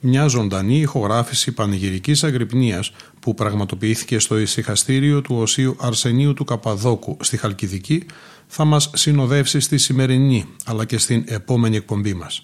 μια 0.00 0.26
ζωντανή 0.26 0.78
ηχογράφηση 0.80 1.52
πανηγυρικής 1.52 2.24
αγρυπνίας 2.24 2.92
που 3.20 3.34
πραγματοποιήθηκε 3.34 4.18
στο 4.18 4.38
ησυχαστήριο 4.38 5.20
του 5.20 5.36
Οσίου 5.36 5.76
Αρσενίου 5.80 6.34
του 6.34 6.44
Καπαδόκου 6.44 7.16
στη 7.20 7.36
Χαλκιδική 7.36 8.06
θα 8.46 8.64
μας 8.64 8.90
συνοδεύσει 8.94 9.60
στη 9.60 9.78
σημερινή 9.78 10.46
αλλά 10.64 10.84
και 10.84 10.98
στην 10.98 11.24
επόμενη 11.26 11.76
εκπομπή 11.76 12.14
μας. 12.14 12.42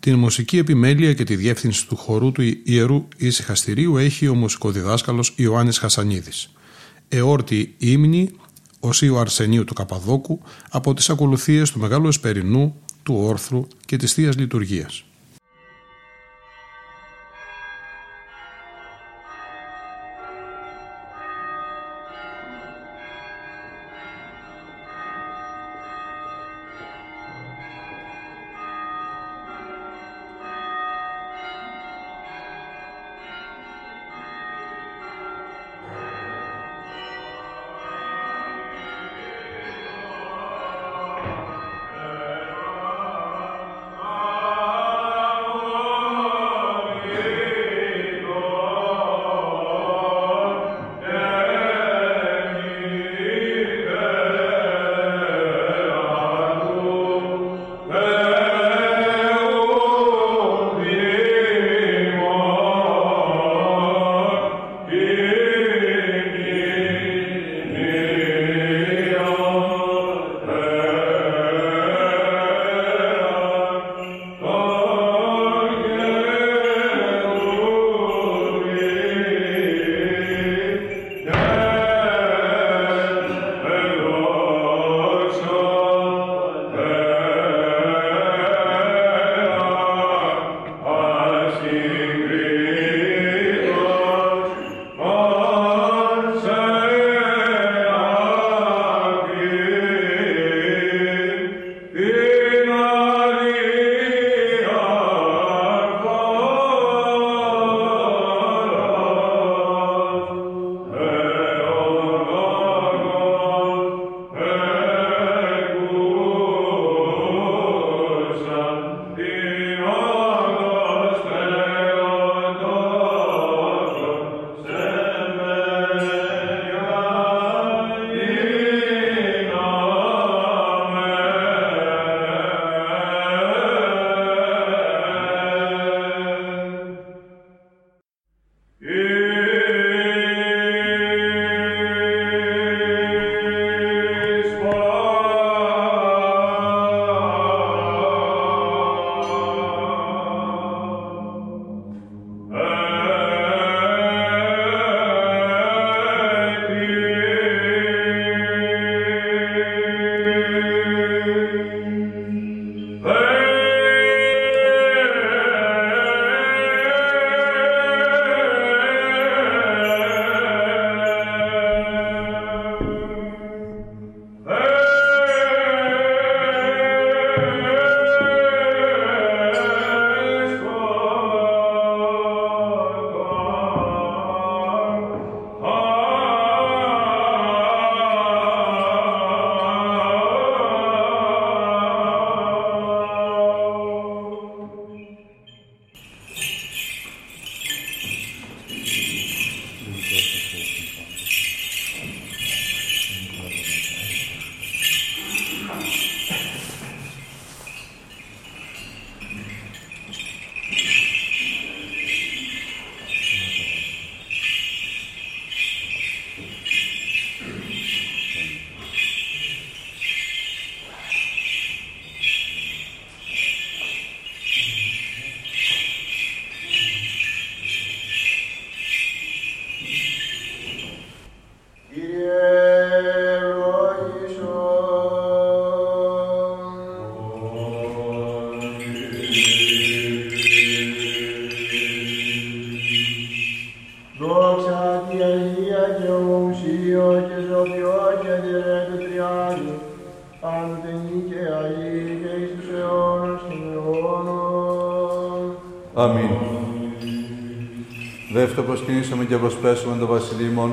Την 0.00 0.14
μουσική 0.14 0.58
επιμέλεια 0.58 1.12
και 1.12 1.24
τη 1.24 1.36
διεύθυνση 1.36 1.86
του 1.86 1.96
χορού 1.96 2.32
του 2.32 2.42
Ιερού 2.64 3.08
Ησυχαστηρίου 3.16 3.96
έχει 3.96 4.28
ο 4.28 4.34
μουσικοδιδάσκαλος 4.34 5.32
Ιωάννης 5.36 5.78
Χασανίδης. 5.78 6.52
Εόρτη 7.08 7.74
ύμνη 7.78 8.30
Οσίου 8.80 9.18
Αρσενίου 9.18 9.64
του 9.64 9.74
Καπαδόκου 9.74 10.40
από 10.70 10.94
τις 10.94 11.10
ακολουθίες 11.10 11.70
του 11.70 11.78
Μεγάλου 11.78 12.08
Εσπερινού 12.08 12.74
του 13.02 13.14
όρθρου 13.18 13.66
και 13.86 13.96
της 13.96 14.12
Θείας 14.12 14.36
Λειτουργίας. 14.36 15.04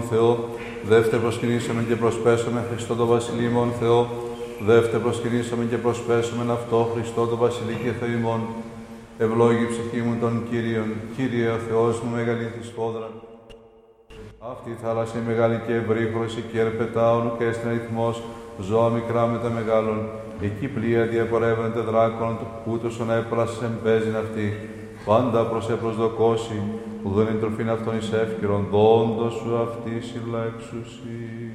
Θεό. 0.09 0.49
Δεύτερο 0.87 1.21
προσκυνήσαμε 1.21 1.85
και 1.87 1.95
προσπέσουμε 1.95 2.65
Χριστό 2.69 2.95
το 2.95 3.05
Βασιλείο 3.05 3.49
ημών 3.49 3.71
Θεό. 3.79 4.07
Δεύτερο 4.65 4.99
προσκυνήσαμε 5.03 5.63
και 5.69 5.77
προσπέσουμε 5.77 6.53
αυτό 6.53 6.89
Χριστό 6.93 7.25
το 7.25 7.35
Βασιλείο 7.35 7.77
και 7.83 7.91
Θεό 7.99 8.11
ημών. 8.17 8.41
Ευλόγη 9.17 9.65
ψυχή 9.67 10.01
μου 10.05 10.17
των 10.21 10.43
Κύριων, 10.49 10.89
Κύριε 11.15 11.49
ο 11.49 11.57
Θεός 11.67 11.99
μου 11.99 12.15
μεγαλύτερη 12.15 12.63
σφόδρα. 12.63 13.09
Αυτή 14.51 14.69
η 14.69 14.77
θάλασσα 14.83 15.17
η 15.17 15.27
μεγάλη 15.27 15.61
και 15.65 15.73
ευρύχρωση 15.73 16.43
και 16.51 16.59
ερπετά 16.59 17.15
όλου 17.15 17.31
και 17.37 17.45
έστειν 17.45 17.69
αριθμός, 17.69 18.21
ζώα 18.59 18.89
μικρά 18.89 19.27
με 19.27 19.37
τα 19.43 19.49
μεγάλων. 19.49 20.09
Εκεί 20.41 20.67
πλοία 20.67 21.05
διαπορεύονται 21.05 21.79
δράκων, 21.79 22.37
ούτως 22.71 22.99
ον 22.99 23.11
έπρασε 23.11 23.65
εμπέζειν 23.65 24.15
αυτή. 24.15 24.69
Πάντα 25.05 25.45
προς 25.45 25.69
επροσδοκώσει, 25.69 26.61
που 27.03 27.09
δεν 27.09 27.27
είναι 27.27 27.39
τροφήν 27.39 27.69
αυτόν 27.69 27.97
εις 27.97 28.11
εύκαιρον, 28.11 28.67
δόντος 28.71 29.33
σου 29.33 29.57
αυτή 29.57 30.01
συλλέξουσι. 30.01 31.51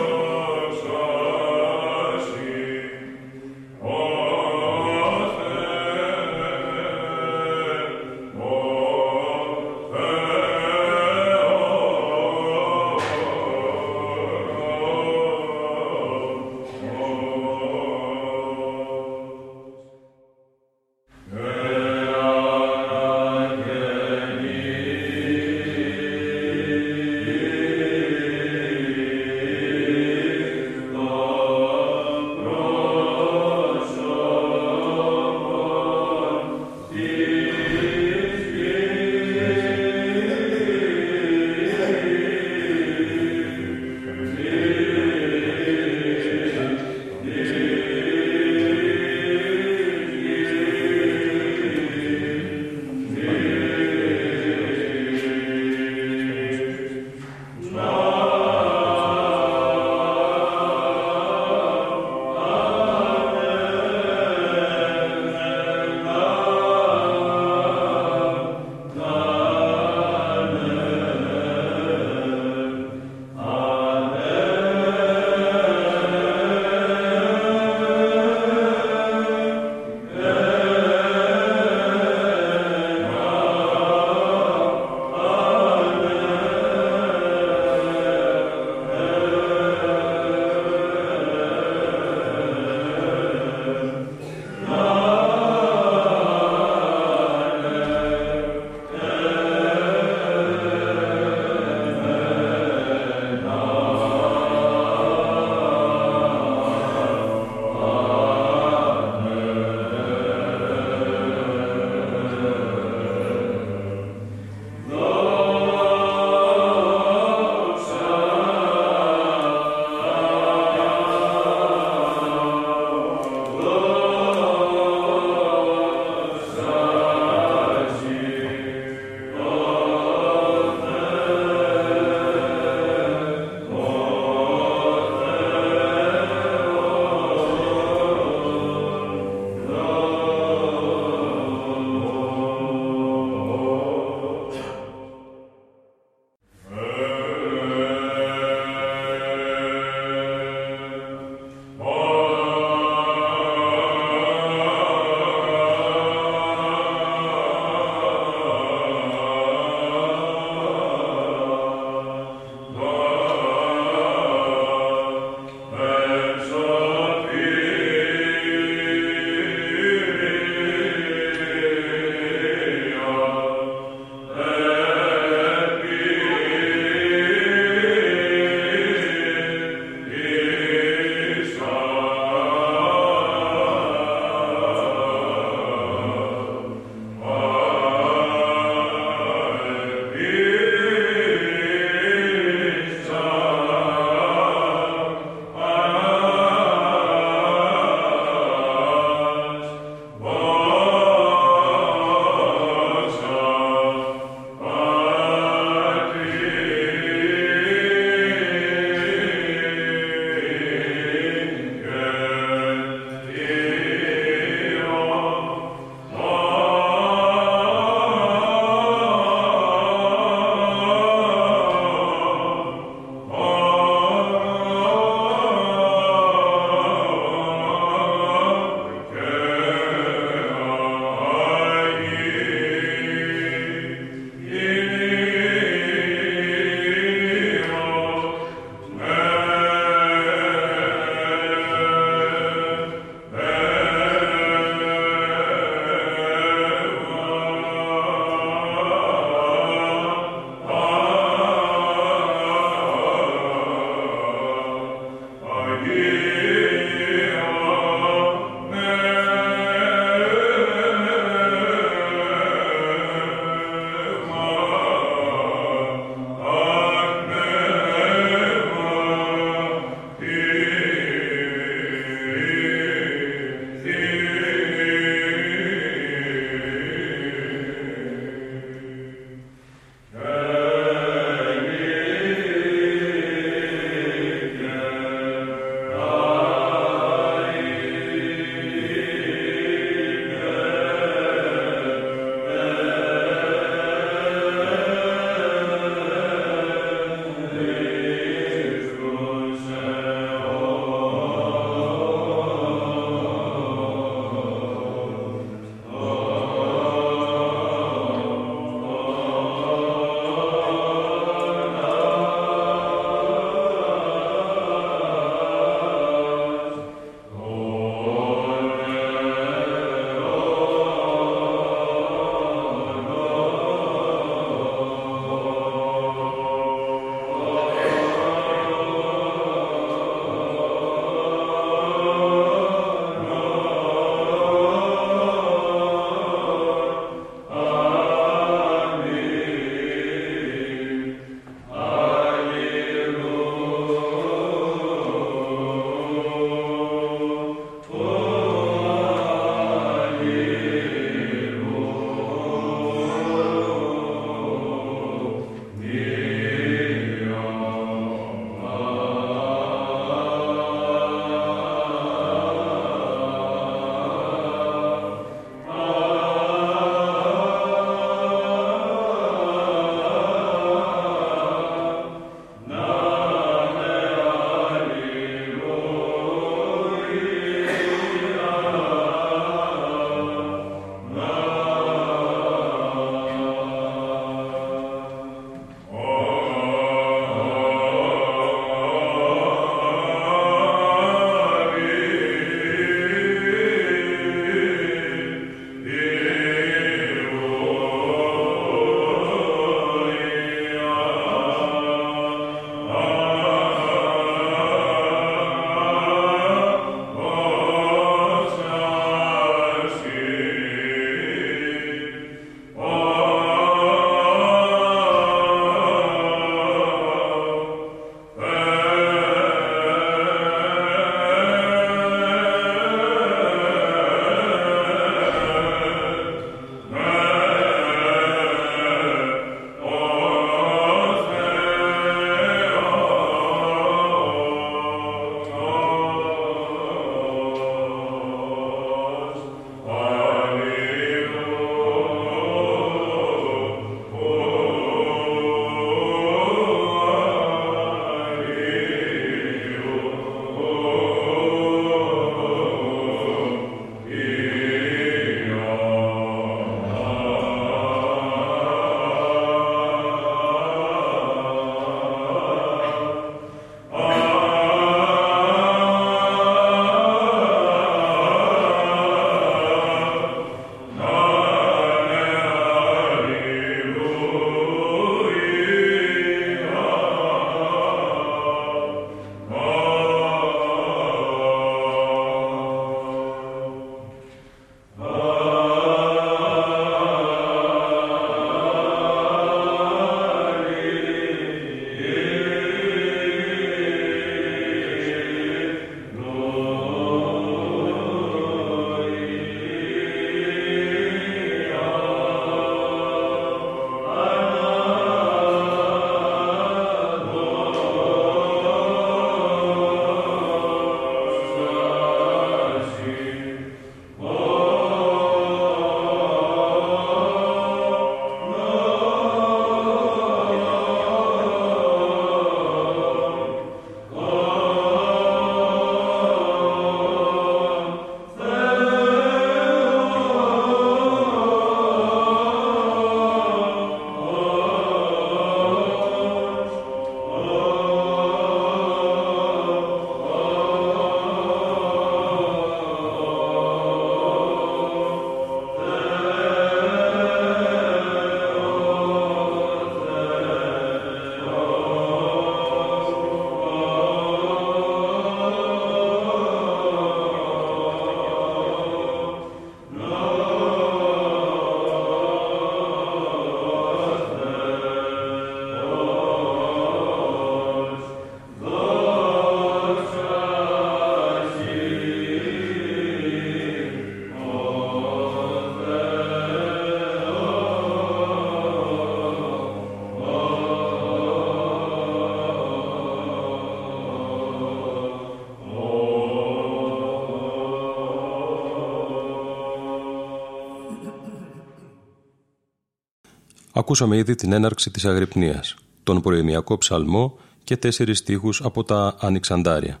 Ακούσαμε 593.84 594.16
ήδη 594.16 594.34
την 594.34 594.52
έναρξη 594.52 594.90
της 594.90 595.04
Αγρυπνίας, 595.04 595.76
τον 596.02 596.20
προημιακό 596.20 596.78
ψαλμό 596.78 597.38
και 597.64 597.76
τέσσερις 597.76 598.18
στίχους 598.18 598.60
από 598.62 598.84
τα 598.84 599.16
Ανοιξαντάρια. 599.20 600.00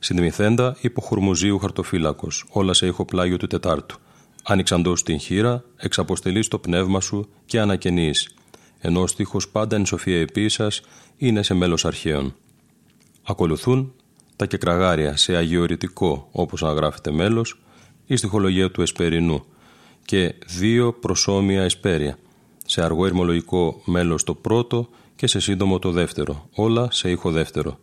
Συντιμηθέντα 0.00 0.76
υπό 0.80 1.00
Χουρμουζίου 1.00 1.58
χαρτοφύλακος, 1.58 2.44
όλα 2.50 2.72
σε 2.72 2.86
ήχο 2.86 3.04
πλάγιο 3.04 3.36
του 3.36 3.46
Τετάρτου. 3.46 3.98
Άνοιξαντό 4.44 4.92
την 4.92 5.18
χείρα, 5.18 5.64
εξαποστελείς 5.76 6.48
το 6.48 6.58
πνεύμα 6.58 7.00
σου 7.00 7.28
και 7.46 7.60
ανακαινείς. 7.60 8.34
Ενώ 8.78 9.00
ο 9.00 9.06
στίχος 9.06 9.48
πάντα 9.48 9.76
εν 9.76 9.86
σοφία 9.86 10.20
επίσα 10.20 10.70
είναι 11.16 11.42
σε 11.42 11.54
μέλος 11.54 11.84
αρχαίων. 11.84 12.34
Ακολουθούν 13.22 13.92
τα 14.36 14.46
κεκραγάρια 14.46 15.16
σε 15.16 15.36
αγιορητικό, 15.36 16.28
όπως 16.30 16.62
αναγράφεται 16.62 17.10
μέλος, 17.10 17.60
η 18.06 18.16
στοιχολογία 18.16 18.70
του 18.70 18.82
Εσπερινού 18.82 19.44
και 20.04 20.34
δύο 20.46 20.92
προσώμια 20.92 21.62
εσπέρια, 21.62 22.18
σε 22.66 22.82
αργό 22.82 23.06
ερμολογικό 23.06 23.80
μέλος 23.84 24.24
το 24.24 24.34
πρώτο 24.34 24.88
και 25.16 25.26
σε 25.26 25.40
σύντομο 25.40 25.78
το 25.78 25.90
δεύτερο, 25.90 26.48
όλα 26.54 26.88
σε 26.90 27.10
ήχο 27.10 27.30
δεύτερο. 27.30 27.78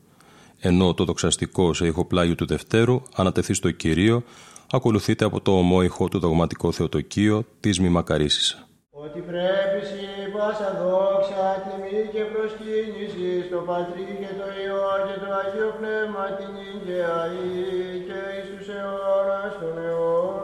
Ενώ 0.60 0.94
το 0.94 1.04
δοξαστικό 1.04 1.74
σε 1.74 1.86
ήχο 1.86 2.06
πλάγιο 2.06 2.36
του 2.36 2.46
δευτέρου 2.46 3.02
ανατεθεί 3.16 3.54
στο 3.54 3.72
Κυρίο, 3.72 4.24
ακολουθείται 4.72 5.26
από 5.26 5.42
το 5.42 5.58
ομόηχο 5.58 6.08
του 6.08 6.20
δογματικό 6.20 6.72
θεοτοκείο 6.72 7.46
της 7.60 7.80
Μημακαρίσισσα. 7.80 8.68
Ότι 8.90 9.20
πρέπει 9.20 9.82
η 10.26 10.32
πάσα 10.34 10.70
δόξα, 10.82 11.46
τιμή 11.64 12.02
και 12.14 12.24
προσκύνησης 12.32 13.46
στο 13.48 13.60
Πατρί 13.68 14.08
και 14.22 14.32
το 14.40 14.48
Υιό 14.62 14.92
και 15.08 15.18
το 15.24 15.30
Αγίο 15.40 15.70
Πνεύμα 15.78 16.26
την 16.38 16.54
και 16.86 17.02
και 18.08 18.20
εις 18.36 18.48
τους 18.52 18.68
αιώνας 18.76 19.54
των 19.62 19.76
αιώνων. 19.86 20.41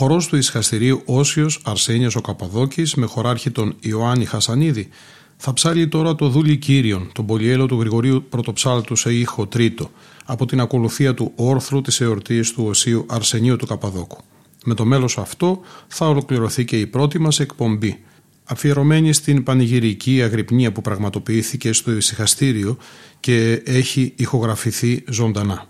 Χορός 0.00 0.26
του 0.26 0.36
ησυχαστηρίου 0.36 1.02
Όσιος 1.04 1.60
Αρσένιος 1.64 2.16
ο 2.16 2.20
Καπαδόκης 2.20 2.94
με 2.94 3.06
χωράρχη 3.06 3.50
τον 3.50 3.76
Ιωάννη 3.80 4.24
Χασανίδη 4.24 4.88
θα 5.36 5.52
ψάλει 5.52 5.88
τώρα 5.88 6.14
το 6.14 6.28
δούλι 6.28 6.56
Κύριον, 6.56 7.10
τον 7.12 7.26
πολιέλο 7.26 7.66
του 7.66 7.80
Γρηγορίου 7.80 8.24
Πρωτοψάλτου 8.28 8.96
σε 8.96 9.14
ήχο 9.14 9.46
τρίτο, 9.46 9.90
από 10.24 10.46
την 10.46 10.60
ακολουθία 10.60 11.14
του 11.14 11.32
όρθρου 11.34 11.80
της 11.80 12.00
εορτής 12.00 12.52
του 12.52 12.64
Οσίου 12.66 13.06
Αρσενίου 13.08 13.56
του 13.56 13.66
Καπαδόκου. 13.66 14.18
Με 14.64 14.74
το 14.74 14.84
μέλος 14.84 15.18
αυτό 15.18 15.60
θα 15.88 16.08
ολοκληρωθεί 16.08 16.64
και 16.64 16.78
η 16.78 16.86
πρώτη 16.86 17.18
μας 17.18 17.40
εκπομπή, 17.40 18.02
αφιερωμένη 18.44 19.12
στην 19.12 19.42
πανηγυρική 19.42 20.22
αγρυπνία 20.22 20.72
που 20.72 20.80
πραγματοποιήθηκε 20.80 21.72
στο 21.72 21.92
ησυχαστήριο 21.92 22.76
και 23.20 23.62
έχει 23.64 24.12
ηχογραφηθεί 24.16 25.04
ζωντανά. 25.08 25.69